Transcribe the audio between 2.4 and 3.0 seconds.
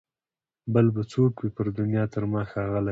ښاغلی